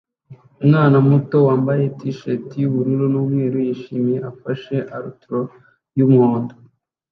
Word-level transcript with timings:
Umwana 0.61 0.97
muto 1.09 1.37
wambaye 1.47 1.83
t-shati 1.97 2.55
yubururu 2.61 3.05
numweru 3.13 3.57
yishimye 3.67 4.17
afashe 4.31 4.75
alligator 4.95 5.43
yumuhondo 5.97 6.53